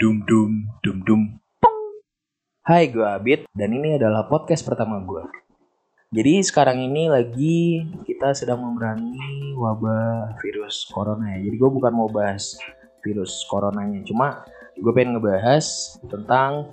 [0.00, 1.22] dum dum dum dum.
[2.64, 5.28] Hai, gue Abid dan ini adalah podcast pertama gue.
[6.08, 11.44] Jadi sekarang ini lagi kita sedang memerangi wabah virus corona ya.
[11.44, 12.56] Jadi gue bukan mau bahas
[13.04, 14.40] virus coronanya, cuma
[14.72, 16.72] gue pengen ngebahas tentang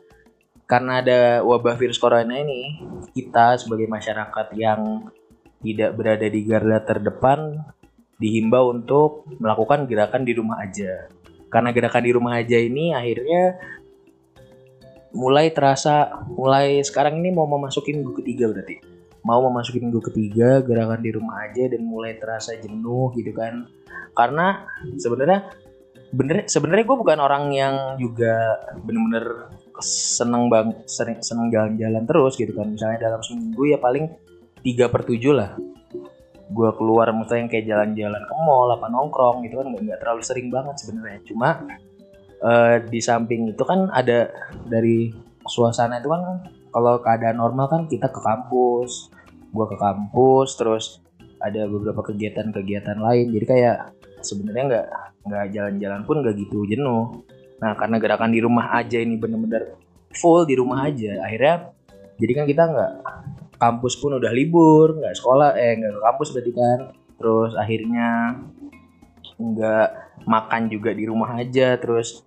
[0.63, 2.79] karena ada wabah virus corona ini,
[3.11, 5.11] kita sebagai masyarakat yang
[5.59, 7.59] tidak berada di garda terdepan
[8.23, 11.11] dihimbau untuk melakukan gerakan di rumah aja.
[11.47, 13.55] Karena gerakan di rumah aja ini akhirnya
[15.15, 18.83] mulai terasa mulai sekarang ini mau memasukin minggu ketiga berarti.
[19.23, 23.67] Mau memasukin minggu ketiga gerakan di rumah aja dan mulai terasa jenuh gitu kan.
[24.15, 24.67] Karena
[24.99, 25.51] sebenarnya
[26.07, 29.51] bener sebenarnya gue bukan orang yang juga bener-bener
[29.83, 32.71] seneng bang seneng jalan-jalan terus gitu kan.
[32.71, 34.07] Misalnya dalam seminggu ya paling
[34.63, 35.55] tiga per tujuh lah
[36.47, 40.47] gue keluar misalnya yang kayak jalan-jalan ke mall apa nongkrong gitu kan nggak terlalu sering
[40.47, 41.19] banget sebenarnya.
[41.27, 41.49] Cuma
[42.43, 44.31] uh, di samping itu kan ada
[44.67, 45.11] dari
[45.47, 49.11] suasana itu kan kalau keadaan normal kan kita ke kampus
[49.47, 50.85] gue ke kampus terus
[51.43, 53.31] ada beberapa kegiatan-kegiatan lain.
[53.35, 53.75] Jadi kayak
[54.23, 54.87] sebenarnya nggak
[55.27, 57.23] nggak jalan-jalan pun nggak gitu jenuh.
[57.59, 59.75] Nah karena gerakan di rumah aja ini bener-bener
[60.15, 61.75] full di rumah aja, akhirnya
[62.17, 62.91] jadi kan kita nggak
[63.57, 66.79] kampus pun udah libur, nggak sekolah, eh nggak ke kampus berarti kan.
[67.17, 68.09] Terus akhirnya
[69.37, 69.89] nggak
[70.25, 71.77] makan juga di rumah aja.
[71.77, 72.25] Terus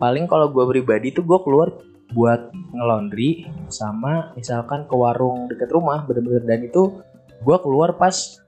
[0.00, 1.68] paling kalau gue pribadi tuh gue keluar
[2.10, 6.98] buat ngelondri sama misalkan ke warung deket rumah bener-bener dan itu
[7.38, 8.42] gue keluar pas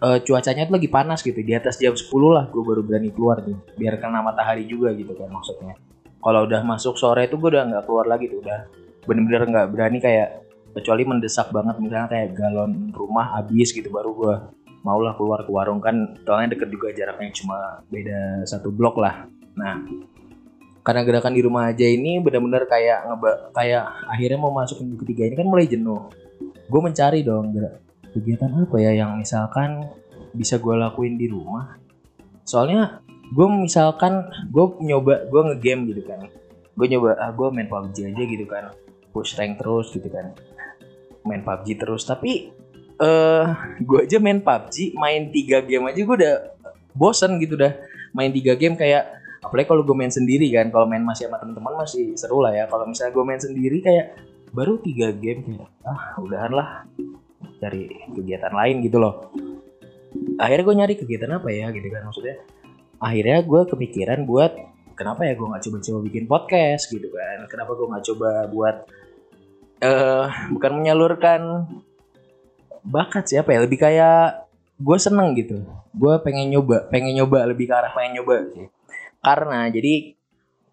[0.00, 3.44] uh, cuacanya tuh lagi panas gitu di atas jam 10 lah gue baru berani keluar
[3.44, 5.76] tuh biar kena matahari juga gitu kan maksudnya
[6.20, 8.60] kalau udah masuk sore itu gue udah nggak keluar lagi tuh udah
[9.04, 10.28] bener-bener nggak berani kayak
[10.70, 14.34] kecuali mendesak banget misalnya kayak galon rumah habis gitu baru gue
[14.86, 15.80] maulah keluar ke warung.
[15.82, 19.26] Kan soalnya deket juga jaraknya cuma beda satu blok lah.
[19.56, 19.84] Nah
[20.80, 25.28] karena gerakan di rumah aja ini bener-bener kayak ngeba kayak akhirnya mau masuk minggu ketiga
[25.28, 26.08] ini kan mulai jenuh.
[26.70, 27.52] Gue mencari dong
[28.10, 29.86] kegiatan apa ya yang misalkan
[30.32, 31.76] bisa gue lakuin di rumah.
[32.46, 36.24] Soalnya gue misalkan gue nyoba gue ngegame gitu kan.
[36.78, 38.72] Gue nyoba ah gue main PUBG aja gitu kan.
[39.10, 40.30] Push rank terus gitu kan
[41.30, 42.02] main PUBG terus.
[42.02, 42.50] Tapi
[43.00, 43.46] eh uh,
[43.80, 46.34] gue aja main PUBG main tiga game aja gue udah
[46.98, 47.72] bosen gitu dah.
[48.10, 51.80] Main tiga game kayak apalagi kalau gue main sendiri kan kalau main masih sama teman-teman
[51.80, 52.66] masih seru lah ya.
[52.66, 54.06] Kalau misalnya gue main sendiri kayak
[54.50, 56.68] baru tiga game kayak ah udahan lah
[57.62, 59.30] cari kegiatan lain gitu loh.
[60.42, 62.36] Akhirnya gue nyari kegiatan apa ya gitu kan maksudnya.
[63.00, 64.52] Akhirnya gue kepikiran buat
[64.98, 67.48] kenapa ya gue nggak coba-coba bikin podcast gitu kan?
[67.48, 68.76] Kenapa gue nggak coba buat
[69.84, 71.68] uh, bukan menyalurkan
[72.80, 74.48] bakat siapa ya lebih kayak
[74.80, 75.60] gue seneng gitu
[75.92, 78.66] gue pengen nyoba pengen nyoba lebih ke arah pengen nyoba sih
[79.20, 80.16] karena jadi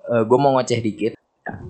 [0.08, 1.14] uh, gue mau ngoceh dikit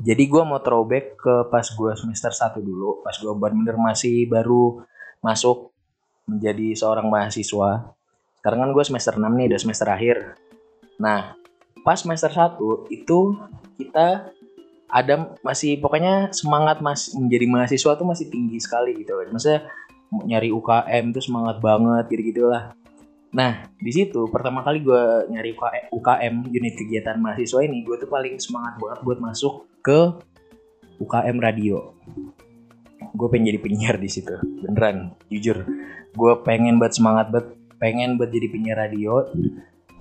[0.05, 4.85] jadi gue mau throwback ke pas gue semester 1 dulu pas gue bener-bener masih baru
[5.21, 5.73] masuk
[6.27, 7.95] menjadi seorang mahasiswa.
[8.37, 10.17] Sekarang kan gue semester 6 nih, udah semester akhir.
[10.99, 11.33] Nah,
[11.81, 12.59] pas semester 1
[12.91, 13.19] itu
[13.79, 14.35] kita
[14.87, 19.15] ada masih pokoknya semangat mas menjadi mahasiswa tuh masih tinggi sekali gitu.
[19.31, 19.67] Maksudnya
[20.23, 22.71] nyari UKM tuh semangat banget gitu lah.
[23.35, 25.51] Nah, di situ pertama kali gue nyari
[25.91, 30.15] UKM unit kegiatan mahasiswa ini, gue tuh paling semangat banget buat masuk ke
[30.97, 31.93] UKM radio
[33.17, 35.65] gue pengen jadi penyiar di situ beneran jujur
[36.13, 37.47] gue pengen buat semangat buat
[37.81, 39.25] pengen buat jadi penyiar radio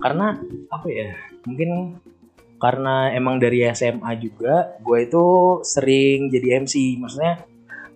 [0.01, 0.37] karena
[0.73, 1.17] apa ya
[1.49, 2.01] mungkin
[2.57, 5.25] karena emang dari SMA juga gue itu
[5.61, 7.45] sering jadi MC maksudnya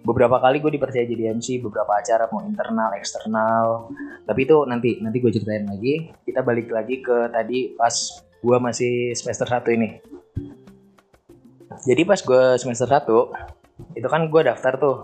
[0.01, 3.93] beberapa kali gue dipercaya jadi MC beberapa acara mau internal eksternal.
[4.25, 6.09] Tapi itu nanti nanti gue ceritain lagi.
[6.25, 7.93] Kita balik lagi ke tadi pas
[8.41, 9.89] gue masih semester 1 ini.
[11.85, 14.97] Jadi pas gue semester 1 itu kan gue daftar tuh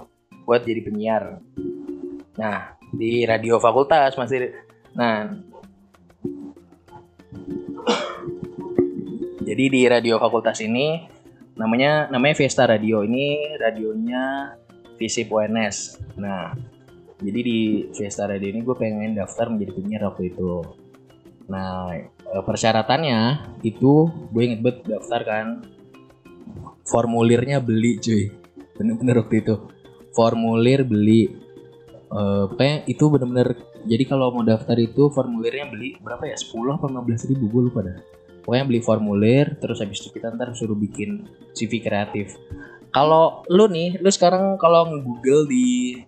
[0.49, 1.41] buat jadi penyiar.
[2.41, 4.53] Nah di radio fakultas masih
[4.97, 5.29] nah
[9.47, 11.07] jadi di radio fakultas ini
[11.55, 13.07] namanya namanya Vesta Radio.
[13.07, 14.53] Ini radionya
[14.99, 16.51] Visip UNS nah
[17.23, 17.61] jadi di
[17.95, 20.67] Vesta Radio ini gue pengen daftar menjadi penyiar waktu itu.
[21.47, 25.47] Nah eh, persyaratannya itu gue inget banget daftar kan
[26.83, 28.35] formulirnya beli cuy.
[28.75, 29.55] Bener-bener waktu itu.
[30.17, 31.29] Formulir beli
[32.09, 32.49] uh,
[32.89, 33.53] itu bener-bener
[33.85, 36.37] jadi kalau mau daftar itu formulirnya beli berapa ya?
[36.41, 38.01] 10 atau 15 ribu gue lupa dah
[38.47, 42.39] pokoknya beli formulir terus habis itu kita ntar suruh bikin CV kreatif.
[42.95, 45.99] Kalau lu nih lu sekarang kalau nge-google di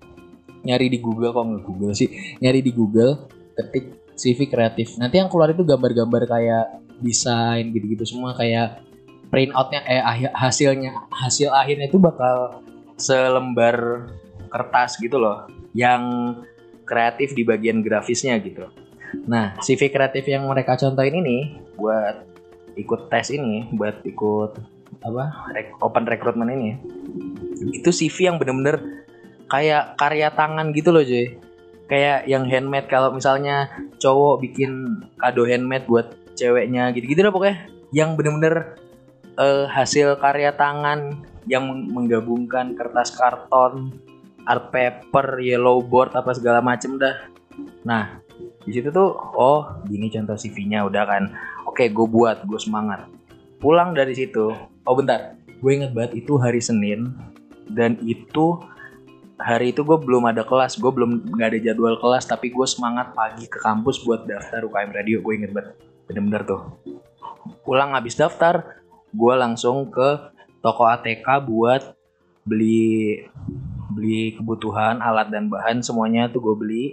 [0.62, 2.38] nyari di Google kok nge-google sih?
[2.38, 3.26] Nyari di Google
[3.58, 4.94] ketik CV kreatif.
[5.02, 6.66] Nanti yang keluar itu gambar-gambar kayak
[7.02, 8.86] desain gitu-gitu semua kayak
[9.28, 12.62] print outnya eh hasilnya hasil akhirnya itu bakal
[12.98, 14.08] selembar
[14.50, 15.46] kertas gitu loh
[15.76, 16.34] yang
[16.88, 18.66] kreatif di bagian grafisnya gitu.
[19.28, 22.24] Nah, CV kreatif yang mereka contohin ini buat
[22.78, 24.52] ikut tes ini, buat ikut
[24.98, 25.24] apa
[25.78, 26.70] open recruitment ini,
[27.70, 29.06] itu CV yang bener-bener
[29.50, 31.38] kayak karya tangan gitu loh, Joy.
[31.88, 37.64] Kayak yang handmade kalau misalnya cowok bikin kado handmade buat ceweknya gitu-gitu lah pokoknya.
[37.96, 38.54] Yang bener-bener
[39.40, 43.96] uh, hasil karya tangan yang menggabungkan kertas karton,
[44.44, 47.16] art paper, yellow board apa segala macem dah.
[47.88, 48.20] Nah,
[48.68, 51.32] di situ tuh oh gini contoh CV-nya udah kan.
[51.64, 53.08] Oke gue buat gue semangat.
[53.56, 54.52] Pulang dari situ
[54.84, 55.40] oh bentar.
[55.64, 57.16] Gue inget banget itu hari Senin
[57.72, 58.60] dan itu
[59.40, 60.76] hari itu gue belum ada kelas.
[60.76, 64.92] Gue belum nggak ada jadwal kelas tapi gue semangat pagi ke kampus buat daftar UKM
[64.92, 65.24] radio.
[65.24, 65.72] Gue inget banget
[66.04, 66.62] bener-bener tuh.
[67.64, 68.84] Pulang habis daftar
[69.16, 71.96] gue langsung ke toko ATK buat
[72.44, 73.24] beli
[73.96, 76.84] beli kebutuhan alat dan bahan semuanya tuh gue beli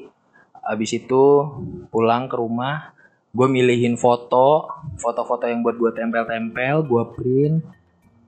[0.65, 1.45] Abis itu
[1.93, 2.91] pulang ke rumah,
[3.29, 4.65] gue milihin foto,
[4.97, 7.61] foto-foto yang buat gue tempel-tempel, gue print,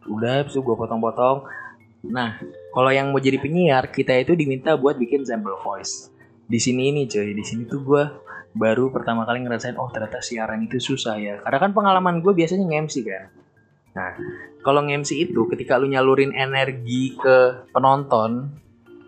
[0.06, 1.50] udah abis itu gue potong-potong.
[2.08, 2.38] Nah,
[2.72, 6.14] kalau yang mau jadi penyiar, kita itu diminta buat bikin sample voice.
[6.46, 8.04] Di sini ini cuy, di sini tuh gue
[8.54, 11.42] baru pertama kali ngerasain, oh ternyata siaran itu susah ya.
[11.42, 13.26] Karena kan pengalaman gue biasanya nge-MC kan.
[13.98, 14.14] Nah,
[14.62, 18.54] kalau nge-MC itu ketika lu nyalurin energi ke penonton,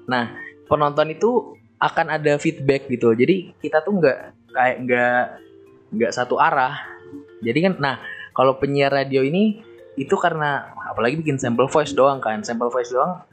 [0.09, 0.33] nah
[0.65, 3.15] penonton itu akan ada feedback gitu.
[3.15, 4.17] Jadi kita tuh nggak
[4.51, 5.19] kayak nggak
[5.95, 6.75] nggak satu arah.
[7.39, 7.95] Jadi kan nah
[8.35, 9.63] kalau penyiar radio ini
[9.99, 12.43] itu karena apalagi bikin sample voice doang kan.
[12.43, 13.23] Sample voice doang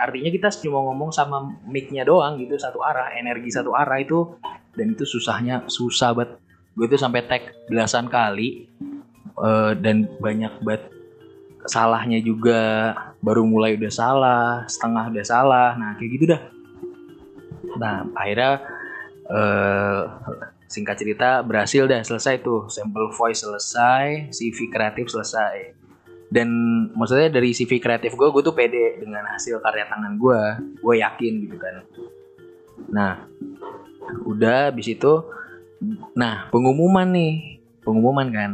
[0.00, 4.36] artinya kita cuma ngomong sama mic-nya doang gitu satu arah energi satu arah itu.
[4.72, 6.40] Dan itu susahnya susah banget.
[6.72, 8.72] Gue tuh sampai tag belasan kali
[9.36, 10.88] uh, dan banyak banget
[11.68, 12.96] salahnya juga.
[13.20, 15.68] Baru mulai udah salah setengah udah salah.
[15.76, 16.40] Nah kayak gitu dah
[17.78, 18.60] Nah akhirnya
[19.28, 20.00] uh,
[20.72, 25.76] singkat cerita berhasil dah selesai tuh sample voice selesai, CV kreatif selesai.
[26.32, 26.48] Dan
[26.96, 30.40] maksudnya dari CV kreatif gue, gue tuh pede dengan hasil karya tangan gue,
[30.80, 31.74] gue yakin gitu kan.
[32.88, 33.12] Nah,
[34.24, 35.12] udah habis itu,
[36.16, 38.52] nah pengumuman nih, pengumuman kan.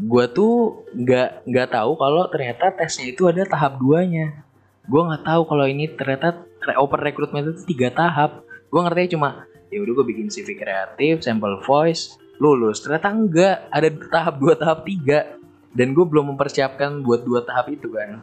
[0.00, 4.40] Gue tuh nggak nggak tahu kalau ternyata tesnya itu ada tahap duanya.
[4.88, 6.40] Gue nggak tahu kalau ini ternyata
[6.78, 8.46] open recruitment itu tiga tahap.
[8.70, 12.82] Gue ngerti cuma ya udah gue bikin CV kreatif sample voice lulus.
[12.82, 15.38] Ternyata enggak ada tahap dua tahap tiga.
[15.72, 18.20] Dan gue belum mempersiapkan buat dua tahap itu kan.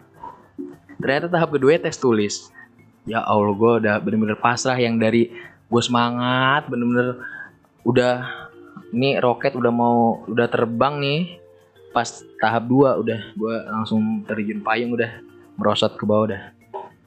[1.02, 2.54] Ternyata tahap kedua tes tulis.
[3.10, 5.34] Ya allah gue udah bener-bener pasrah yang dari
[5.70, 7.26] gue semangat bener-bener
[7.82, 8.28] udah
[8.94, 11.22] ini roket udah mau udah terbang nih.
[11.90, 15.10] Pas tahap dua udah gue langsung terjun payung udah
[15.58, 16.42] merosot ke bawah udah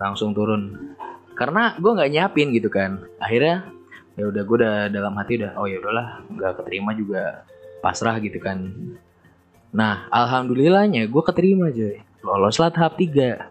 [0.02, 0.93] langsung turun
[1.42, 3.02] karena gue nggak nyiapin gitu kan.
[3.18, 3.66] Akhirnya
[4.14, 7.42] ya udah gue udah dalam hati udah oh ya udahlah nggak keterima juga.
[7.82, 8.70] Pasrah gitu kan.
[9.74, 13.50] Nah alhamdulillahnya gue keterima Joy loloslah tahap 3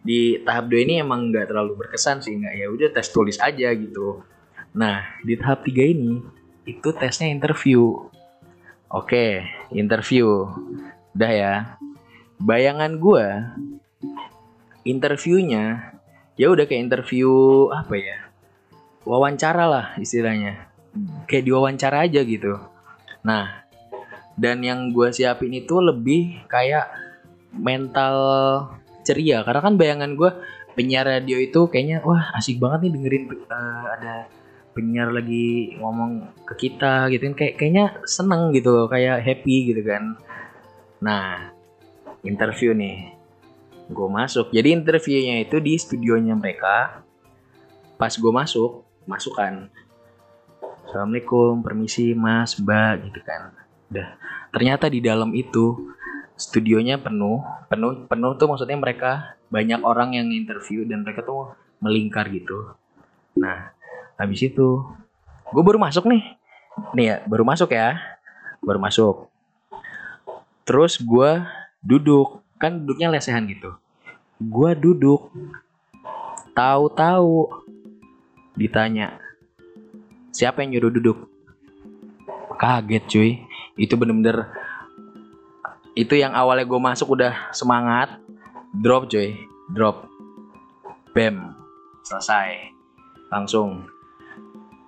[0.00, 3.68] di tahap 2 ini emang nggak terlalu berkesan sih nggak ya udah tes tulis aja
[3.76, 4.24] gitu.
[4.72, 6.24] Nah di tahap 3 ini
[6.64, 8.08] itu tesnya interview.
[8.88, 9.44] Oke
[9.76, 10.48] interview.
[11.12, 11.54] Udah ya.
[12.40, 13.26] Bayangan gue
[14.88, 15.95] interviewnya
[16.36, 17.28] ya udah kayak interview
[17.72, 18.16] apa ya
[19.06, 20.68] wawancara lah istilahnya.
[21.28, 22.60] Kayak diwawancara aja gitu.
[23.24, 23.64] Nah
[24.36, 26.92] dan yang gue siapin itu lebih kayak
[27.56, 28.16] mental
[29.06, 29.40] ceria.
[29.46, 30.30] Karena kan bayangan gue
[30.76, 34.14] penyiar radio itu kayaknya wah asik banget nih dengerin uh, ada
[34.76, 37.34] penyiar lagi ngomong ke kita gitu kan.
[37.38, 40.20] Kayak kayaknya seneng gitu kayak happy gitu kan.
[41.00, 41.54] Nah
[42.26, 43.15] interview nih
[43.86, 44.50] gue masuk.
[44.50, 47.02] Jadi interviewnya itu di studionya mereka.
[47.96, 49.70] Pas gue masuk masukkan.
[50.86, 53.54] Assalamualaikum permisi mas mbak gitu kan.
[53.90, 54.08] Udah.
[54.50, 55.94] Ternyata di dalam itu
[56.34, 57.42] studionya penuh.
[57.70, 62.74] Penuh penuh tuh maksudnya mereka banyak orang yang interview dan mereka tuh melingkar gitu.
[63.38, 63.70] Nah
[64.18, 64.82] habis itu
[65.50, 66.22] gue baru masuk nih.
[66.92, 67.98] Nih ya baru masuk ya.
[68.62, 69.30] Baru masuk.
[70.66, 71.46] Terus gue
[71.82, 73.76] duduk kan duduknya lesehan gitu.
[74.40, 75.32] Gue duduk.
[76.56, 77.52] Tahu-tahu
[78.56, 79.20] ditanya
[80.32, 81.18] siapa yang nyuruh duduk?
[82.56, 83.30] Kaget cuy.
[83.76, 84.48] Itu bener-bener
[85.96, 88.20] itu yang awalnya gue masuk udah semangat.
[88.76, 89.36] Drop cuy.
[89.72, 90.08] Drop.
[91.12, 91.56] Bam.
[92.04, 92.72] Selesai.
[93.32, 93.84] Langsung.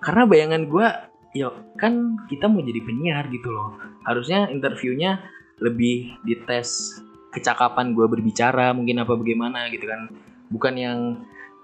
[0.00, 0.88] Karena bayangan gue
[1.36, 3.76] ya kan kita mau jadi penyiar gitu loh.
[4.08, 5.20] Harusnya interviewnya
[5.60, 10.08] lebih dites kecakapan gue berbicara mungkin apa bagaimana gitu kan.
[10.48, 10.98] Bukan yang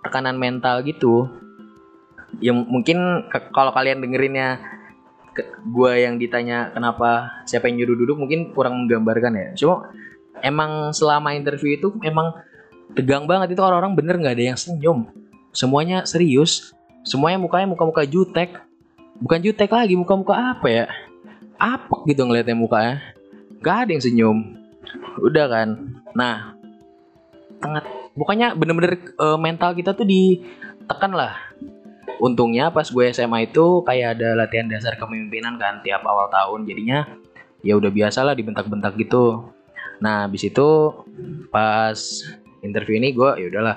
[0.04, 1.28] tekanan mental gitu.
[2.42, 2.98] Yang mungkin
[3.54, 4.60] kalau kalian dengerinnya
[5.66, 9.48] gue yang ditanya kenapa siapa yang nyuruh duduk mungkin kurang menggambarkan ya.
[9.56, 9.90] Cuma
[10.44, 12.36] emang selama interview itu emang
[12.92, 15.08] tegang banget itu orang-orang bener nggak ada yang senyum.
[15.54, 16.74] Semuanya serius.
[17.04, 18.60] Semuanya mukanya muka-muka jutek.
[19.20, 20.86] Bukan jutek lagi muka-muka apa ya?
[21.56, 23.00] Apa gitu ngeliatnya mukanya.
[23.62, 24.63] Gak ada yang senyum
[25.20, 25.68] udah kan.
[26.16, 26.56] Nah
[27.62, 31.36] tengah bukannya bener-bener uh, mental kita tuh ditekan lah.
[32.22, 36.64] Untungnya pas gue SMA itu kayak ada latihan dasar kepemimpinan kan tiap awal tahun.
[36.68, 37.06] Jadinya
[37.64, 39.50] ya udah biasa lah dibentak-bentak gitu.
[39.98, 40.68] Nah habis itu
[41.48, 41.96] pas
[42.62, 43.76] interview ini gue ya udahlah.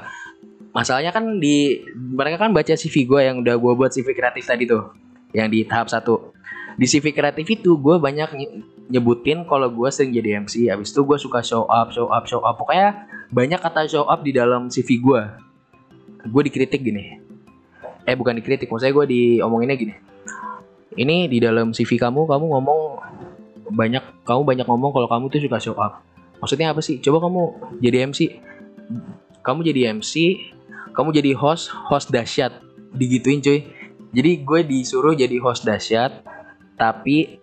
[0.75, 4.69] Masalahnya kan di mereka kan baca CV gue yang udah gue buat CV kreatif tadi
[4.69, 4.93] tuh
[5.33, 6.35] yang di tahap satu.
[6.77, 8.29] Di CV kreatif itu gue banyak
[8.87, 12.41] nyebutin kalau gue sering jadi MC abis itu gue suka show up show up show
[12.43, 12.55] up.
[12.55, 15.21] Pokoknya banyak kata show up di dalam CV gue
[16.27, 17.19] gue dikritik gini.
[18.07, 19.95] Eh bukan dikritik maksudnya gue diomonginnya gini.
[20.97, 22.79] Ini di dalam CV kamu kamu ngomong
[23.67, 26.01] banyak kamu banyak ngomong kalau kamu tuh suka show up.
[26.39, 27.03] Maksudnya apa sih?
[27.03, 27.41] Coba kamu
[27.83, 28.39] jadi MC
[29.43, 30.13] kamu jadi MC
[30.95, 32.63] kamu jadi host host dahsyat.
[32.95, 33.67] Digituin cuy.
[34.15, 36.23] Jadi gue disuruh jadi host dahsyat
[36.79, 37.41] tapi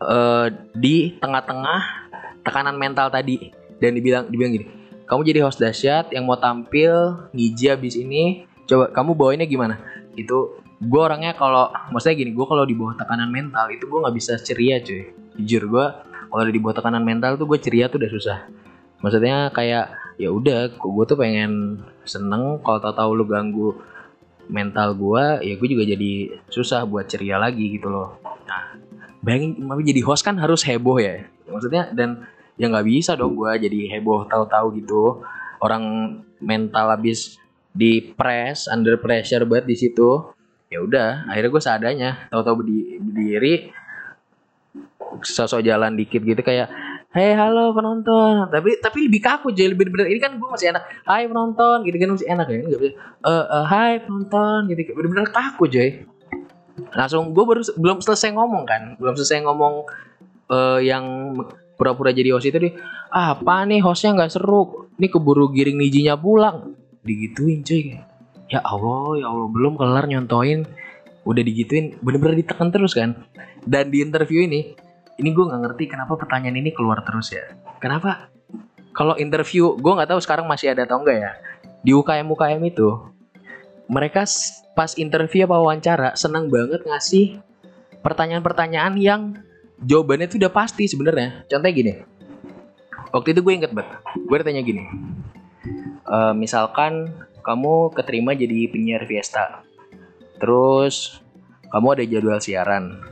[0.00, 2.10] uh, di tengah-tengah
[2.42, 3.52] tekanan mental tadi.
[3.80, 4.80] Dan dibilang dibilang gini
[5.10, 8.46] kamu jadi host dahsyat yang mau tampil ngiji abis ini.
[8.70, 9.82] Coba kamu bawainnya gimana?
[10.14, 14.14] Itu gue orangnya kalau maksudnya gini gue kalau di bawah tekanan mental itu gue nggak
[14.14, 15.10] bisa ceria cuy.
[15.34, 15.86] Jujur gue
[16.30, 18.38] kalau di bawah tekanan mental tuh gue ceria tuh udah susah.
[19.02, 22.62] Maksudnya kayak ya udah gue tuh pengen seneng.
[22.62, 23.82] Kalau tau tahu lu ganggu
[24.46, 28.18] mental gue ya gue juga jadi susah buat ceria lagi gitu loh
[29.20, 31.24] bayangin tapi jadi host kan harus heboh ya.
[31.48, 32.24] Maksudnya dan
[32.56, 35.24] ya nggak bisa dong gue jadi heboh tahu-tahu gitu.
[35.60, 35.84] Orang
[36.40, 37.36] mental habis
[37.70, 40.32] di press under pressure banget di situ.
[40.72, 42.10] Ya udah akhirnya gue seadanya.
[42.32, 42.64] Tahu-tahu
[43.00, 43.72] berdiri
[45.20, 46.70] sosok jalan dikit gitu kayak
[47.10, 48.46] Hei halo penonton.
[48.54, 50.06] Tapi tapi lebih kaku jadi lebih bener.
[50.06, 51.02] Ini kan gue masih enak.
[51.02, 52.58] Hai penonton gitu kan masih enak ya.
[52.62, 52.94] Nggak bisa.
[53.26, 54.94] Uh, uh, Hai penonton gitu.
[54.94, 56.06] Bener-bener kaku Joy
[56.94, 58.82] langsung gue baru belum selesai ngomong kan.
[58.96, 59.88] Belum selesai ngomong
[60.50, 61.36] uh, yang
[61.80, 62.76] pura-pura jadi host itu dia
[63.08, 64.90] ah, apa nih hostnya nggak seru?
[65.00, 66.76] Ini keburu giring nijinya pulang.
[67.00, 67.96] Digituin cuy.
[68.50, 70.66] Ya Allah ya Allah belum kelar nyontoin
[71.24, 73.24] udah digituin bener-bener ditekan terus kan.
[73.64, 74.74] Dan di interview ini
[75.20, 77.44] ini gue nggak ngerti kenapa pertanyaan ini keluar terus ya.
[77.80, 78.32] Kenapa?
[78.90, 81.30] Kalau interview gue nggak tahu sekarang masih ada atau enggak ya.
[81.80, 82.88] Di UKM UKM itu
[83.90, 84.22] mereka
[84.78, 87.42] pas interview apa wawancara senang banget ngasih
[88.06, 89.22] pertanyaan-pertanyaan yang
[89.82, 91.42] jawabannya itu udah pasti sebenarnya.
[91.50, 91.92] Contohnya gini.
[93.10, 93.98] Waktu itu gue inget banget.
[94.14, 94.86] Gue tanya gini.
[96.06, 97.10] E, misalkan
[97.42, 99.66] kamu keterima jadi penyiar Fiesta.
[100.38, 101.18] Terus
[101.74, 103.02] kamu ada jadwal siaran.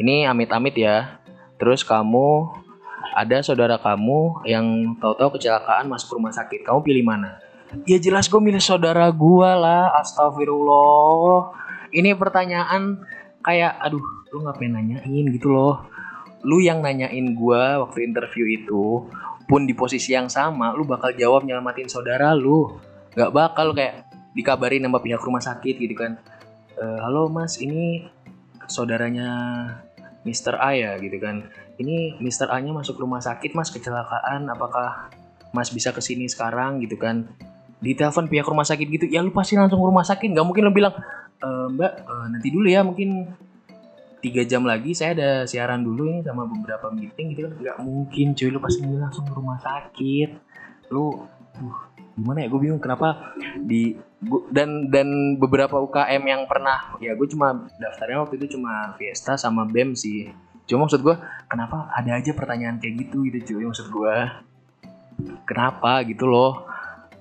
[0.00, 1.20] Ini amit-amit ya.
[1.60, 2.48] Terus kamu
[3.14, 6.64] ada saudara kamu yang tahu-tahu kecelakaan masuk rumah sakit.
[6.64, 7.43] Kamu pilih mana?
[7.82, 9.90] Ya jelas gue milih saudara gue lah.
[9.98, 11.50] Astagfirullah.
[11.90, 13.02] Ini pertanyaan
[13.42, 15.90] kayak, aduh, lu ngapain nanyain gitu loh.
[16.46, 19.10] Lu yang nanyain gue waktu interview itu,
[19.50, 22.78] pun di posisi yang sama, lu bakal jawab nyelamatin saudara lu.
[23.18, 26.18] Gak bakal kayak dikabarin sama pihak rumah sakit gitu kan.
[26.74, 28.06] E, Halo mas, ini
[28.66, 29.30] saudaranya
[30.26, 30.58] Mr.
[30.58, 31.46] A ya gitu kan.
[31.78, 32.50] Ini Mr.
[32.50, 35.10] A nya masuk rumah sakit mas kecelakaan, apakah
[35.54, 37.30] mas bisa ke sini sekarang gitu kan
[37.84, 40.72] ditelepon pihak rumah sakit gitu ya lu pasti langsung ke rumah sakit nggak mungkin lu
[40.72, 40.96] bilang
[41.36, 43.28] e, mbak e, nanti dulu ya mungkin
[44.24, 47.52] tiga jam lagi saya ada siaran dulu ini sama beberapa meeting gitu kan.
[47.60, 50.30] Nggak mungkin cuy lu pasti langsung ke rumah sakit.
[50.88, 51.28] Lu
[51.60, 51.78] uh,
[52.16, 57.28] gimana ya gue bingung kenapa di gua, dan dan beberapa UKM yang pernah ya gue
[57.28, 60.32] cuma daftarnya waktu itu cuma Fiesta sama BEM sih.
[60.64, 64.14] Cuma maksud gue kenapa ada aja pertanyaan kayak gitu gitu cuy maksud gue
[65.44, 66.64] kenapa gitu loh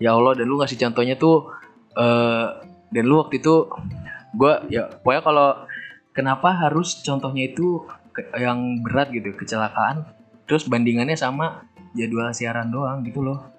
[0.02, 1.52] ya Allah dan lu ngasih contohnya tuh
[1.98, 2.62] uh,
[2.94, 3.70] dan lu waktu itu
[4.34, 5.50] gue ya pokoknya kalau
[6.14, 7.86] kenapa harus contohnya itu
[8.38, 10.06] yang berat gitu kecelakaan
[10.46, 11.66] terus bandingannya sama
[11.98, 13.50] jadwal siaran doang gitu loh.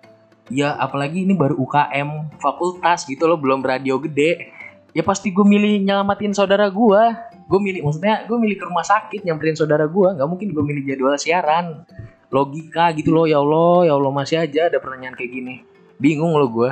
[0.53, 4.53] Ya apalagi ini baru UKM fakultas gitu loh belum radio gede.
[4.95, 7.03] Ya pasti gue milih nyelamatin saudara gue
[7.45, 10.83] gue milih maksudnya gue milih ke rumah sakit nyamperin saudara gue nggak mungkin gue milih
[10.87, 11.83] jadwal siaran.
[12.31, 16.51] Logika gitu loh ya Allah ya Allah masih aja ada pertanyaan kayak gini bingung loh
[16.51, 16.71] gue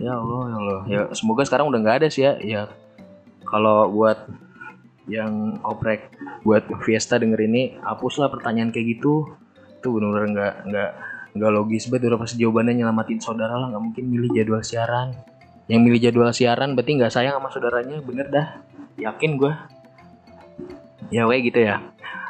[0.00, 0.80] ya Allah ya Allah.
[0.88, 2.36] Ya semoga sekarang udah nggak ada sih ya.
[2.40, 2.62] Ya
[3.44, 4.24] kalau buat
[5.10, 6.14] yang oprek
[6.46, 9.28] buat Fiesta denger ini hapuslah pertanyaan kayak gitu.
[9.82, 10.90] Tuh benar-benar nggak nggak
[11.36, 12.08] nggak logis banget.
[12.14, 13.68] Udah pasti jawabannya nyelamatin saudara lah.
[13.68, 15.12] Nggak mungkin milih jadwal siaran.
[15.68, 18.00] Yang milih jadwal siaran berarti nggak sayang sama saudaranya.
[18.00, 18.46] Bener dah.
[18.96, 19.52] Yakin gue
[21.12, 21.76] ya kayak gitu ya.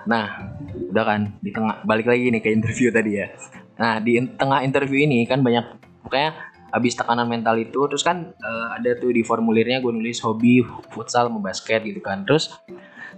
[0.08, 0.50] Nah
[0.90, 3.30] udah kan di tengah balik lagi nih ke interview tadi ya.
[3.78, 5.81] Nah di tengah interview ini kan banyak
[6.12, 6.36] pokoknya
[6.68, 10.60] habis tekanan mental itu terus kan uh, ada tuh di formulirnya gue nulis hobi
[10.92, 12.28] futsal sama basket gitu kan.
[12.28, 12.52] Terus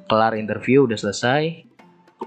[0.07, 1.67] kelar interview udah selesai.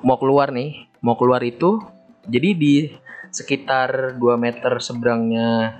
[0.04, 1.80] Mau keluar nih mau keluar itu
[2.28, 2.92] jadi di
[3.32, 5.80] sekitar 2 meter seberangnya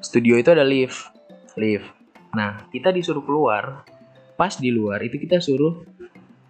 [0.00, 1.12] studio itu ada lift
[1.60, 1.92] lift.
[2.32, 3.84] Nah kita disuruh keluar
[4.40, 5.84] pas di luar itu kita suruh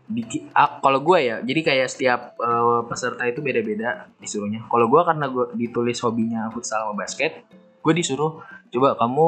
[0.06, 0.22] di,
[0.54, 4.62] ah, kalau gue ya jadi kayak setiap uh, peserta itu beda-beda disuruhnya.
[4.70, 7.42] Kalau gue karena gue ditulis hobinya futsal sama basket
[7.86, 8.42] gue disuruh
[8.74, 9.26] coba kamu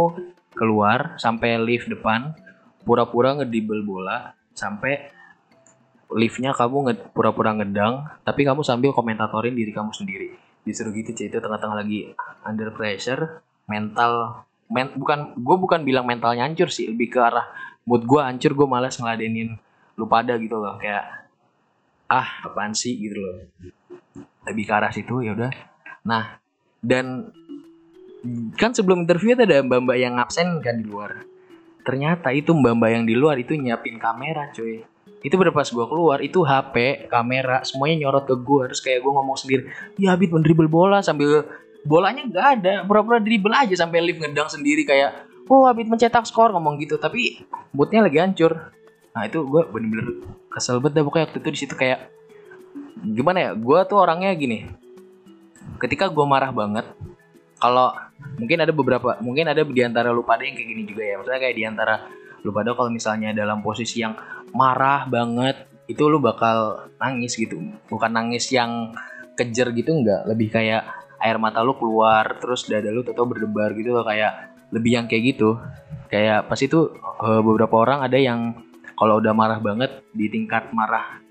[0.58, 2.34] keluar sampai lift depan
[2.82, 5.14] pura-pura ngedibel bola sampai
[6.10, 10.34] liftnya kamu pura-pura ngedang tapi kamu sambil komentatorin diri kamu sendiri.
[10.66, 12.10] Disuruh gitu cuy itu tengah-tengah lagi
[12.42, 14.42] under pressure mental
[14.72, 17.46] men, bukan gue bukan bilang mentalnya hancur sih lebih ke arah
[17.88, 19.56] mood gue hancur gue malas ngeladenin
[19.98, 21.28] lu pada gitu loh kayak
[22.08, 22.96] ah apaan sih?
[22.96, 23.34] gitu loh.
[24.46, 25.50] Lebih ke arah situ ya udah.
[26.06, 26.40] Nah
[26.80, 27.34] dan
[28.54, 31.26] kan sebelum interview ada mbak-mbak yang absen kan di luar.
[31.82, 34.86] Ternyata itu mbak-mbak yang di luar itu nyiapin kamera cuy.
[35.18, 39.34] Itu pas gue keluar itu HP kamera semuanya nyorot ke gue terus kayak gue ngomong
[39.34, 39.66] sendiri
[39.98, 41.42] ya Habib mendribble bola sambil
[41.82, 42.74] bolanya nggak ada.
[42.86, 46.96] Pura-pura dribble aja sampai lift ngedang sendiri kayak oh Habib mencetak skor ngomong gitu.
[47.02, 47.42] Tapi
[47.74, 48.77] moodnya lagi hancur
[49.18, 52.06] nah itu gue bener-bener kesel banget dah pokoknya waktu itu di situ kayak
[53.02, 54.70] gimana ya gue tuh orangnya gini.
[55.82, 56.86] Ketika gue marah banget
[57.58, 57.90] kalau
[58.38, 61.14] mungkin ada beberapa mungkin ada di antara lu pada yang kayak gini juga ya.
[61.18, 61.94] Maksudnya kayak di antara
[62.46, 64.14] lu pada kalau misalnya dalam posisi yang
[64.54, 67.58] marah banget itu lu bakal nangis gitu.
[67.90, 68.94] Bukan nangis yang
[69.34, 70.86] kejer gitu enggak lebih kayak
[71.18, 75.34] air mata lu keluar terus dada lu tetap berdebar gitu loh kayak lebih yang kayak
[75.34, 75.58] gitu.
[76.08, 78.67] Kayak pas itu uh, beberapa orang ada yang
[78.98, 81.22] kalau udah marah banget di tingkat marah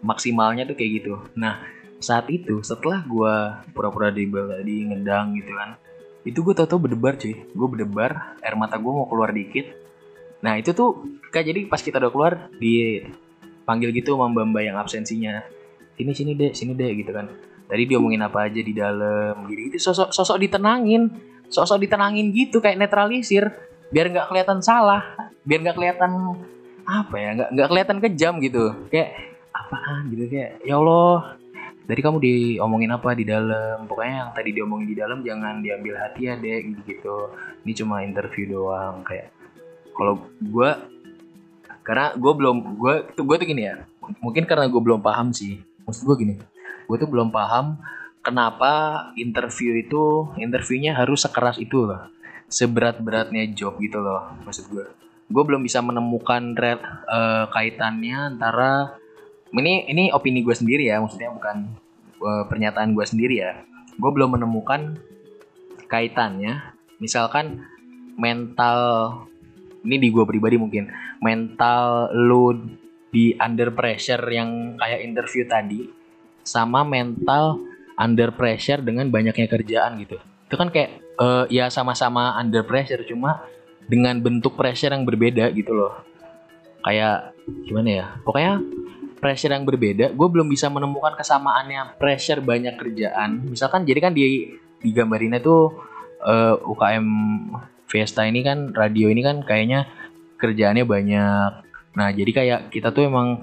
[0.00, 1.60] maksimalnya tuh kayak gitu nah
[2.00, 3.34] saat itu setelah gue
[3.76, 5.76] pura-pura di tadi ngedang gitu kan
[6.24, 9.84] itu gue tau-tau berdebar cuy gue berdebar air mata gue mau keluar dikit
[10.44, 14.76] Nah itu tuh kayak jadi pas kita udah keluar dipanggil gitu sama mbak mbak yang
[14.76, 15.40] absensinya.
[15.96, 17.32] Sini sini deh, sini deh gitu kan.
[17.64, 19.72] Tadi dia omongin apa aja di dalam gitu.
[19.72, 21.08] Itu sosok sosok ditenangin,
[21.48, 23.48] sosok ditenangin gitu kayak netralisir
[23.88, 26.12] biar nggak kelihatan salah, biar nggak kelihatan
[26.84, 28.64] apa ya, nggak nggak kelihatan kejam gitu.
[28.92, 29.16] Kayak
[29.50, 30.12] apaan?
[30.12, 31.36] Gitu kayak ya Allah
[31.84, 33.84] dari kamu diomongin apa di dalam?
[33.88, 36.62] Pokoknya yang tadi diomongin di dalam jangan diambil hati ya dek.
[36.72, 37.16] Gitu gitu.
[37.64, 39.32] Ini cuma interview doang kayak.
[39.94, 40.70] Kalau gue
[41.84, 43.84] karena gue belum gue tuh gue tuh gini ya
[44.24, 45.60] mungkin karena gue belum paham sih.
[45.84, 46.34] Maksud gue gini
[46.84, 47.80] gue tuh belum paham
[48.24, 52.08] kenapa interview itu interviewnya harus sekeras itu loh.
[52.48, 54.84] Seberat beratnya job gitu loh maksud gue
[55.28, 58.98] gue belum bisa menemukan red, uh, kaitannya antara
[59.54, 61.70] ini ini opini gue sendiri ya maksudnya bukan
[62.20, 63.52] uh, pernyataan gue sendiri ya.
[63.96, 64.98] Gue belum menemukan
[65.86, 66.74] kaitannya.
[66.98, 67.62] Misalkan
[68.18, 68.78] mental
[69.84, 70.88] ini di gue pribadi mungkin
[71.20, 72.56] mental lu
[73.14, 75.86] di under pressure yang kayak interview tadi
[76.42, 77.62] sama mental
[77.94, 80.18] under pressure dengan banyaknya kerjaan gitu.
[80.50, 83.38] Itu kan kayak uh, ya sama-sama under pressure cuma
[83.86, 85.94] dengan bentuk pressure yang berbeda gitu loh.
[86.84, 87.32] Kayak
[87.64, 88.06] gimana ya?
[88.24, 88.60] Pokoknya
[89.24, 93.48] pressure yang berbeda gue belum bisa menemukan kesamaannya pressure banyak kerjaan.
[93.48, 94.52] Misalkan jadi kan di
[94.84, 95.72] digambarinnya tuh
[96.20, 97.06] uh, eh, UKM
[97.88, 99.88] Fiesta ini kan radio ini kan kayaknya
[100.36, 101.50] kerjaannya banyak.
[101.94, 103.40] Nah, jadi kayak kita tuh emang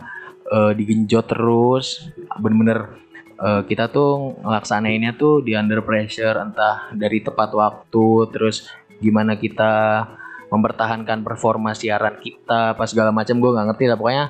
[0.51, 2.99] uh, digenjot terus bener-bener
[3.41, 8.69] uh, kita tuh ngelaksanainnya tuh di under pressure entah dari tepat waktu terus
[9.01, 10.06] gimana kita
[10.51, 13.97] mempertahankan performa siaran kita pas segala macam gue nggak ngerti lah.
[13.97, 14.25] Pokoknya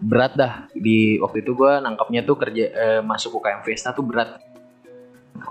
[0.00, 0.52] berat dah.
[0.72, 4.40] Di waktu itu gue nangkapnya tuh kerja uh, masuk UKM Fiesta tuh berat.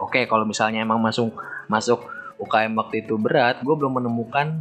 [0.02, 1.30] Oke kalau misalnya emang masuk
[1.70, 2.02] masuk
[2.42, 4.60] UKM waktu itu berat, gue belum menemukan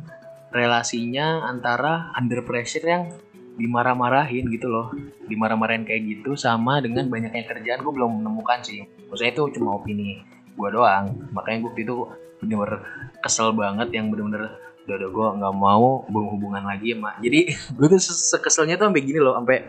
[0.54, 3.10] relasinya antara under pressure yang
[3.58, 4.92] dimarah-marahin gitu loh.
[5.26, 8.84] Dimarah-marahin kayak gitu sama dengan banyaknya kerjaan gue belum menemukan sih.
[9.08, 10.22] Maksudnya itu cuma opini
[10.54, 11.10] gue doang.
[11.34, 11.94] Makanya gue itu
[12.38, 12.84] bener-bener
[13.24, 17.40] kesel banget yang bener-bener udah udah gue nggak mau berhubungan lagi ya jadi
[17.76, 19.64] gue tuh sekeselnya tuh sampai gini loh sampai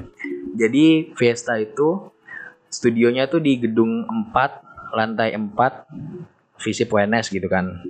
[0.55, 2.15] jadi Fiesta itu
[2.71, 7.83] studionya tuh di gedung 4 lantai 4 visip WNS gitu kan.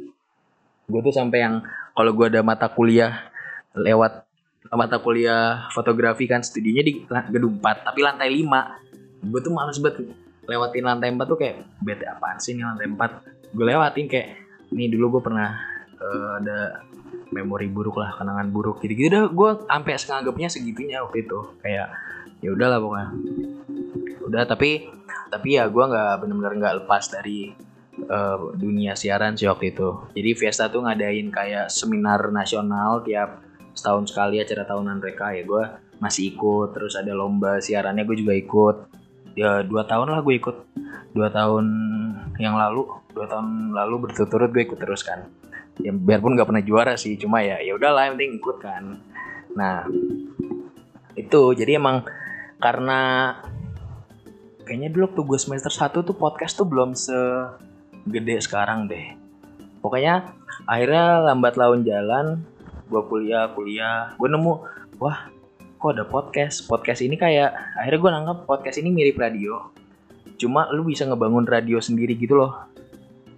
[0.90, 1.56] Gue tuh sampai yang
[1.94, 3.30] kalau gue ada mata kuliah
[3.78, 4.26] lewat
[4.74, 10.10] mata kuliah fotografi kan studinya di gedung 4 tapi lantai 5 gue tuh males banget
[10.46, 14.42] lewatin lantai 4 tuh kayak bete apaan sih nih lantai 4 gue lewatin kayak
[14.74, 15.54] nih dulu gue pernah
[16.00, 16.84] uh, ada
[17.32, 21.40] memori buruk lah kenangan buruk gitu gitu udah gue sampai senganggapnya segitunya waktu itu.
[21.62, 21.88] Kayak
[22.44, 23.10] ya udahlah pokoknya.
[24.26, 24.90] Udah tapi
[25.32, 27.52] tapi ya gue nggak benar-benar nggak lepas dari
[28.08, 30.12] uh, dunia siaran sih waktu itu.
[30.14, 33.42] Jadi Fiesta tuh ngadain kayak seminar nasional tiap
[33.76, 35.34] setahun sekali acara tahunan mereka.
[35.34, 35.64] Ya gue
[36.00, 38.76] masih ikut terus ada lomba siarannya gue juga ikut.
[39.36, 40.58] Ya dua tahun lah gue ikut.
[41.16, 41.66] Dua tahun
[42.36, 45.24] yang lalu dua tahun lalu berturut-turut gue ikut terus kan
[45.80, 48.84] ya biarpun nggak pernah juara sih cuma ya ya udahlah yang penting ikut kan.
[49.56, 49.84] Nah
[51.16, 52.04] itu jadi emang
[52.60, 53.00] karena
[54.64, 59.16] kayaknya dulu waktu gue semester 1 tuh podcast tuh belum segede sekarang deh.
[59.84, 60.32] Pokoknya
[60.66, 62.42] akhirnya lambat laun jalan
[62.86, 64.54] gue kuliah kuliah gue nemu
[65.02, 65.28] wah
[65.76, 66.66] kok ada podcast?
[66.66, 69.70] Podcast ini kayak akhirnya gue nangkep podcast ini mirip radio.
[70.36, 72.76] Cuma lu bisa ngebangun radio sendiri gitu loh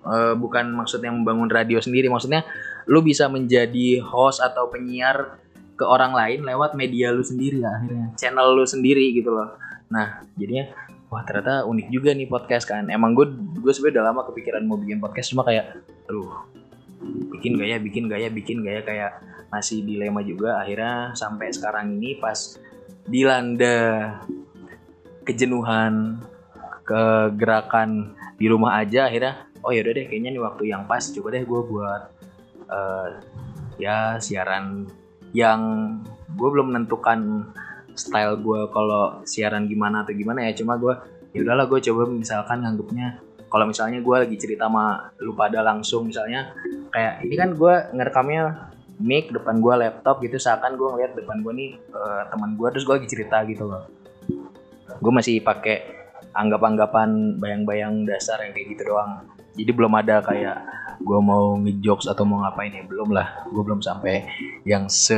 [0.07, 2.47] uh, bukan maksudnya membangun radio sendiri maksudnya
[2.87, 5.37] lu bisa menjadi host atau penyiar
[5.77, 8.07] ke orang lain lewat media lu sendiri lah akhirnya.
[8.17, 9.53] Channel lu sendiri gitu loh.
[9.93, 10.73] Nah jadinya
[11.07, 12.89] wah ternyata unik juga nih podcast kan.
[12.89, 13.29] Emang gue
[13.61, 15.77] gue sebenarnya udah lama kepikiran mau bikin podcast cuma kayak
[16.09, 16.49] aduh
[17.37, 19.21] bikin gaya bikin gaya bikin gaya kayak
[19.53, 20.57] masih dilema juga.
[20.65, 22.57] Akhirnya sampai sekarang ini pas
[23.05, 24.17] dilanda
[25.23, 26.23] kejenuhan
[26.87, 31.27] kegerakan di rumah aja akhirnya oh ya udah deh kayaknya nih waktu yang pas coba
[31.33, 32.01] deh gue buat
[32.69, 33.07] uh,
[33.77, 34.89] ya siaran
[35.31, 35.61] yang
[36.33, 37.49] gue belum menentukan
[37.97, 40.93] style gue kalau siaran gimana atau gimana ya cuma gue
[41.33, 46.07] ya udahlah gue coba misalkan nganggupnya kalau misalnya gue lagi cerita sama lu pada langsung
[46.07, 46.51] misalnya
[46.91, 51.53] kayak ini kan gue ngerekamnya mic depan gue laptop gitu seakan gue ngeliat depan gue
[51.53, 53.85] nih uh, teman gue terus gue lagi cerita gitu loh.
[54.97, 56.06] Gue masih pakai
[56.37, 59.25] anggap-anggapan bayang-bayang dasar yang kayak gitu doang.
[59.57, 60.57] Jadi belum ada kayak
[61.01, 63.49] gue mau ngejokes atau mau ngapain ya belum lah.
[63.49, 64.29] Gue belum sampai
[64.61, 65.17] yang se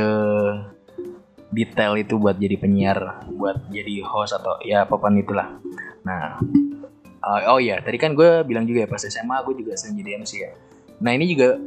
[1.52, 5.60] detail itu buat jadi penyiar buat jadi host atau ya apa pun itulah.
[6.06, 6.40] Nah
[7.20, 10.10] uh, oh ya tadi kan gue bilang juga ya pas SMA gue juga sering jadi
[10.24, 10.50] MC ya.
[11.04, 11.60] Nah ini juga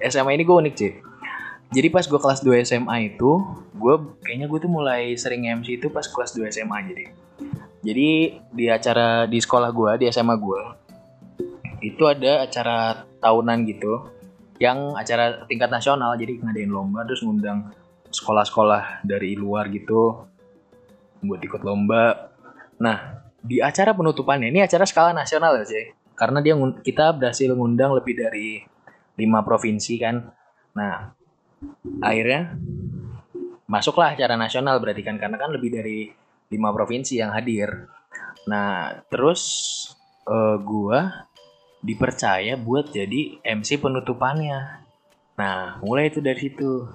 [0.00, 0.92] SMA ini gue unik sih.
[1.74, 3.42] Jadi pas gue kelas 2 SMA itu
[3.74, 7.04] gue kayaknya gue tuh mulai sering MC itu pas kelas 2 SMA jadi
[7.84, 10.62] jadi di acara di sekolah gue di SMA gue
[11.84, 14.08] itu ada acara tahunan gitu
[14.56, 17.68] yang acara tingkat nasional jadi ngadain lomba terus ngundang
[18.14, 20.30] sekolah-sekolah dari luar gitu
[21.24, 22.30] buat ikut lomba.
[22.78, 25.84] Nah, di acara penutupannya ini acara skala nasional ya sih.
[26.14, 28.62] Karena dia kita berhasil ngundang lebih dari
[29.18, 30.22] lima provinsi kan.
[30.78, 31.10] Nah,
[32.04, 32.54] akhirnya
[33.66, 35.98] masuklah acara nasional berarti kan karena kan lebih dari
[36.52, 37.88] lima provinsi yang hadir.
[38.48, 39.42] Nah, terus
[40.28, 41.28] uh, gua
[41.84, 44.84] dipercaya buat jadi MC penutupannya.
[45.36, 46.88] Nah, mulai itu dari situ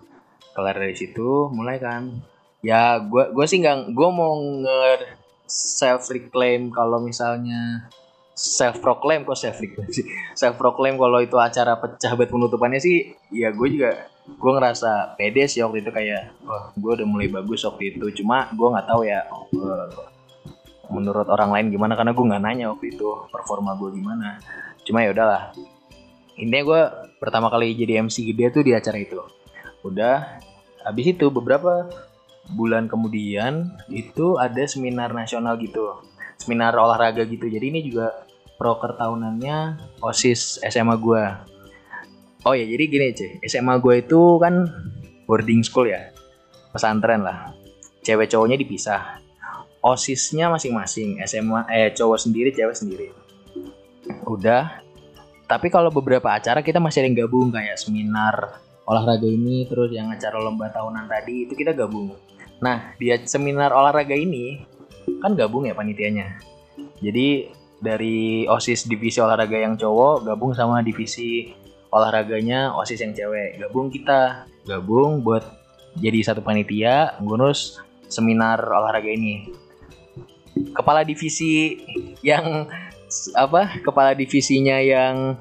[0.60, 2.20] kelar dari situ mulai kan
[2.60, 5.16] ya gue gue sih nggak gue mau nge
[5.48, 7.88] self reclaim kalau misalnya
[8.36, 10.04] self proclaim kok self reclaim sih
[10.40, 15.50] self proclaim kalau itu acara pecah buat penutupannya sih ya gue juga gue ngerasa pede
[15.50, 18.22] sih waktu itu kayak wah gue udah mulai bagus waktu itu.
[18.22, 19.90] Cuma gue nggak tahu ya uh,
[20.90, 24.38] menurut orang lain gimana karena gue nggak nanya waktu itu performa gue gimana.
[24.86, 25.56] Cuma ya udahlah.
[26.40, 26.82] Intinya gue
[27.20, 29.20] pertama kali jadi MC gede tuh di acara itu.
[29.82, 30.40] Udah
[30.86, 31.90] habis itu beberapa
[32.54, 36.02] bulan kemudian itu ada seminar nasional gitu
[36.40, 37.46] seminar olahraga gitu.
[37.46, 41.24] Jadi ini juga proker tahunannya osis SMA gue
[42.48, 44.68] oh ya jadi gini cek SMA gue itu kan
[45.28, 46.14] boarding school ya
[46.72, 47.54] pesantren lah.
[48.06, 49.20] Cewek cowoknya dipisah.
[49.80, 53.08] Osisnya masing-masing SMA eh cowok sendiri cewek sendiri.
[54.28, 54.84] Udah
[55.50, 60.38] tapi kalau beberapa acara kita masih ada gabung kayak seminar olahraga ini terus yang acara
[60.38, 62.14] lomba tahunan tadi itu kita gabung.
[62.62, 64.62] Nah di seminar olahraga ini
[65.18, 66.38] kan gabung ya panitianya.
[67.02, 67.50] Jadi
[67.82, 71.50] dari osis divisi olahraga yang cowok gabung sama divisi
[71.90, 73.58] olahraganya osis yang cewek.
[73.62, 74.46] Gabung kita.
[74.66, 75.46] Gabung buat
[75.98, 79.50] jadi satu panitia ngurus seminar olahraga ini.
[80.74, 81.82] Kepala divisi
[82.22, 82.70] yang
[83.34, 85.40] apa kepala divisinya yang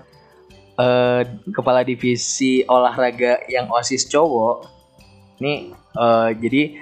[0.81, 1.21] uh,
[1.53, 4.69] kepala divisi olahraga yang osis cowok.
[5.39, 6.81] Ini uh, jadi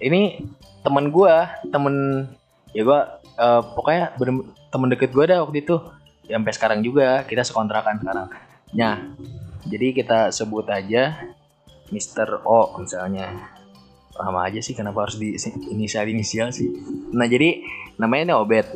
[0.00, 0.46] ini
[0.80, 1.34] temen gue
[1.68, 2.24] temen
[2.72, 3.00] ya gue
[3.36, 4.14] uh, pokoknya
[4.70, 5.76] temen deket gue dah waktu itu.
[6.30, 8.30] Ya, sampai sekarang juga kita sekontrakan sekarang
[8.76, 9.02] nah
[9.66, 11.30] jadi kita sebut aja
[11.90, 12.46] Mr.
[12.46, 13.58] O misalnya.
[14.18, 15.32] Lama aja sih kenapa harus di
[15.72, 16.68] inisial inisial sih.
[17.14, 17.62] Nah jadi
[17.96, 18.66] namanya ini Obet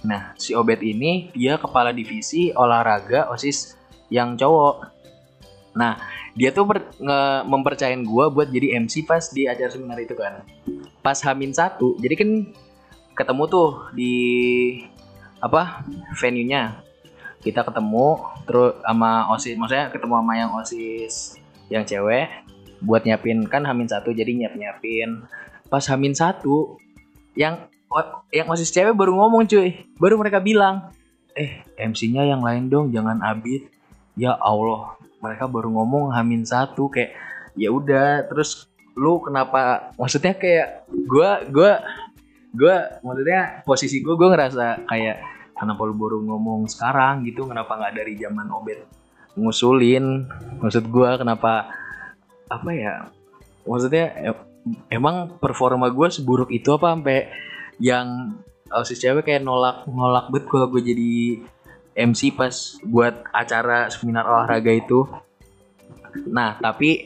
[0.00, 3.76] nah si Obet ini dia kepala divisi olahraga osis
[4.08, 4.92] yang cowok.
[5.76, 5.96] Nah
[6.36, 6.68] dia tuh
[7.48, 10.44] mempercayain gue buat jadi MC pas di acara seminar itu kan.
[11.00, 12.30] Pas Hamin satu jadi kan
[13.16, 14.14] ketemu tuh di
[15.40, 15.84] apa
[16.20, 16.84] venue nya
[17.40, 21.14] kita ketemu terus sama osis maksudnya ketemu sama yang osis
[21.72, 22.28] yang cewek
[22.80, 25.24] buat nyiapin kan Hamin satu jadi nyiap nyiapin
[25.70, 26.76] pas Hamin satu
[27.38, 27.70] yang
[28.30, 29.82] yang osis cewek baru ngomong cuy.
[29.98, 30.94] Baru mereka bilang
[31.34, 33.66] eh MC-nya yang lain dong jangan Abid.
[34.14, 37.14] Ya Allah mereka baru ngomong Hamin satu kayak
[37.58, 39.90] ya udah terus lu kenapa?
[39.98, 41.72] Maksudnya kayak gue gue
[42.50, 45.16] gue maksudnya posisi gue gue ngerasa kayak
[45.60, 48.80] kenapa lu baru ngomong sekarang gitu kenapa nggak dari zaman obet
[49.36, 50.24] ngusulin?
[50.64, 51.68] Maksud gue kenapa
[52.50, 53.12] apa ya
[53.68, 54.34] maksudnya
[54.90, 57.28] emang performa gue seburuk itu apa sampai
[57.78, 58.34] yang
[58.82, 61.12] si cewek kayak nolak nolak bet kalau gue jadi
[61.94, 65.04] MC pas buat acara seminar olahraga itu.
[66.30, 67.04] Nah tapi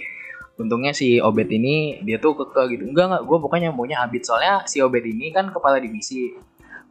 [0.55, 2.85] untungnya si Obet ini dia tuh keke gitu.
[2.87, 6.31] Enggak enggak gue pokoknya maunya Abid soalnya si Obet ini kan kepala divisi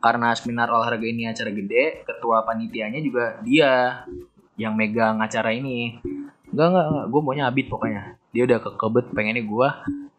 [0.04, 4.04] karena seminar olahraga ini acara gede ketua panitianya juga dia
[4.60, 5.96] yang megang acara ini.
[6.52, 7.06] Enggak enggak, enggak.
[7.08, 8.20] gue maunya Abid pokoknya.
[8.36, 9.70] Dia udah kekebet pengennya gue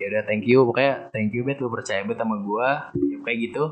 [0.01, 0.65] ya udah thank you.
[0.65, 2.69] Pokoknya thank you bet lu percaya bet sama gue
[3.13, 3.63] ya kayak gitu.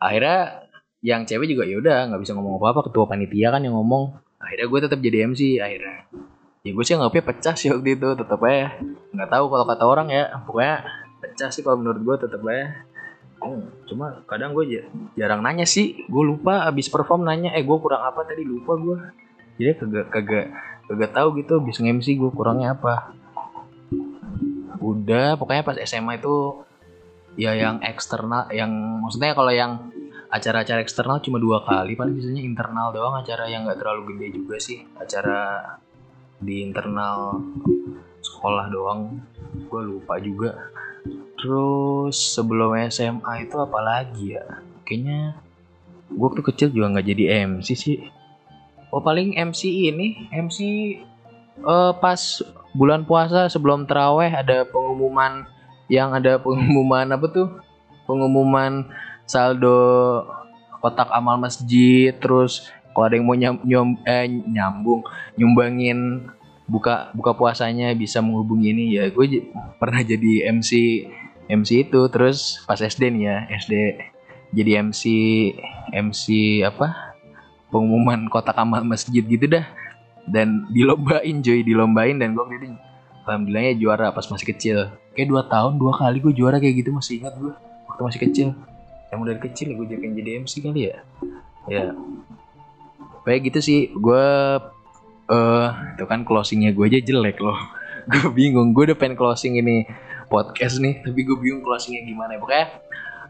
[0.00, 0.64] Akhirnya
[1.04, 4.16] yang cewek juga ya udah nggak bisa ngomong apa apa ketua panitia kan yang ngomong.
[4.40, 6.08] Akhirnya gue tetap jadi MC akhirnya.
[6.64, 8.80] Ya gue sih nggak pecah sih waktu itu tetap aja.
[9.12, 10.24] Nggak tahu kalau kata orang ya.
[10.48, 10.88] Pokoknya
[11.20, 12.88] pecah sih kalau menurut gue tetap aja
[13.42, 14.86] hmm, cuma kadang gue
[15.18, 16.06] jarang nanya sih.
[16.06, 18.22] Gue lupa abis perform nanya eh gue kurang apa?
[18.22, 18.96] Tadi lupa gue
[19.60, 20.46] jadi kagak kagak
[20.88, 23.12] kagak tahu gitu abis nge-MC gue kurangnya apa.
[24.80, 26.64] Udah pokoknya pas SMA itu
[27.36, 29.88] ya yang eksternal yang maksudnya kalau yang
[30.32, 34.56] acara-acara eksternal cuma dua kali paling biasanya internal doang acara yang nggak terlalu gede juga
[34.56, 34.80] sih.
[34.96, 35.60] Acara
[36.42, 37.38] di internal
[38.22, 39.22] sekolah doang
[39.68, 40.72] gue lupa juga
[41.38, 44.62] terus sebelum SMA itu apa lagi ya?
[44.86, 45.36] Kayaknya
[46.12, 47.98] gue tuh kecil juga nggak jadi MC sih.
[48.92, 50.58] Oh paling MC ini MC
[51.64, 52.20] uh, pas
[52.76, 55.48] bulan puasa sebelum teraweh ada pengumuman
[55.90, 57.48] yang ada pengumuman apa tuh?
[58.06, 58.86] Pengumuman
[59.26, 60.22] saldo
[60.82, 65.00] kotak amal masjid terus kalau ada yang mau nyam, nyom, eh, nyambung
[65.38, 66.28] nyumbangin
[66.72, 68.84] buka buka puasanya bisa menghubungi ini.
[68.96, 69.44] Ya gue
[69.76, 71.04] pernah jadi MC
[71.52, 72.00] MC itu.
[72.08, 73.72] Terus pas SD nih ya SD
[74.56, 75.02] jadi MC
[75.92, 76.24] MC
[76.64, 77.12] apa?
[77.68, 79.68] Pengumuman kotak amal masjid gitu dah.
[80.24, 82.16] Dan dilombain Joy dilombain.
[82.16, 82.72] Dan gue gitu
[83.28, 84.76] alhamdulillahnya juara pas masih kecil.
[85.12, 87.52] Kayak dua tahun dua kali gue juara kayak gitu masih ingat gue
[87.84, 88.48] waktu masih kecil.
[89.12, 90.96] Yang dari kecil gue jadi jadi MC kali ya.
[91.68, 91.84] Ya.
[93.22, 94.24] Kayak gitu sih gue
[95.32, 97.56] uh, itu kan closingnya gue aja jelek loh.
[98.10, 99.86] Gue bingung gue udah pengen closing ini
[100.26, 102.34] podcast nih tapi gue bingung closingnya gimana.
[102.34, 102.82] Pokoknya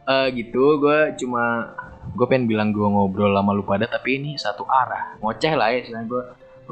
[0.09, 1.77] uh, gitu gue cuma
[2.17, 5.21] gue pengen bilang gue ngobrol lama lu pada tapi ini satu arah.
[5.21, 6.23] Ngoceh lah ya gue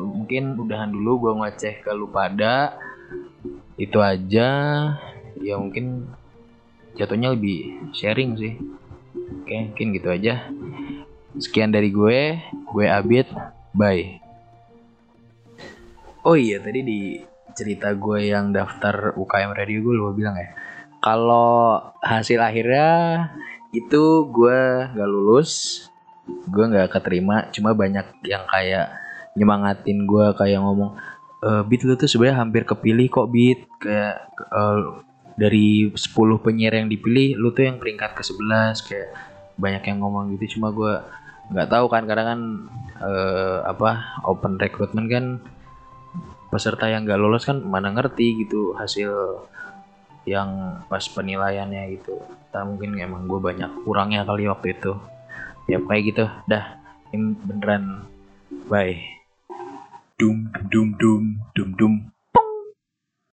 [0.01, 2.81] mungkin udahan dulu gue ngecek ke lu pada.
[3.77, 4.49] Itu aja.
[5.37, 6.09] Ya mungkin
[6.97, 8.57] jatuhnya lebih sharing sih.
[9.45, 10.49] Oke mungkin gitu aja.
[11.37, 12.41] Sekian dari gue.
[12.73, 13.29] Gue Abid.
[13.77, 14.30] Bye
[16.25, 17.01] oh iya tadi di
[17.53, 20.51] cerita gue yang daftar UKM radio gue lupa bilang ya.
[21.01, 22.89] Kalau hasil akhirnya
[23.73, 24.61] itu gue
[24.93, 25.85] gak lulus
[26.29, 27.49] gue nggak keterima.
[27.51, 28.93] Cuma banyak yang kayak
[29.35, 30.99] nyemangatin gue kayak ngomong
[31.43, 35.01] e, beat lu tuh sebenarnya hampir kepilih kok beat kayak uh,
[35.39, 35.97] dari 10
[36.45, 39.09] penyiar yang dipilih lu tuh yang peringkat ke 11 kayak
[39.57, 40.59] banyak yang ngomong gitu.
[40.59, 41.01] Cuma gue
[41.51, 42.41] nggak tahu kan karena kan
[43.03, 45.25] uh, apa open recruitment kan
[46.51, 49.11] peserta yang gak lolos kan mana ngerti gitu hasil
[50.29, 52.19] yang pas penilaiannya gitu.
[52.51, 54.93] Tak mungkin emang gue banyak kurangnya kali waktu itu.
[55.71, 56.25] Ya kayak gitu.
[56.51, 56.77] Dah
[57.15, 58.05] ini beneran
[58.69, 58.99] bye.
[60.21, 61.95] Dum dum dum dum dum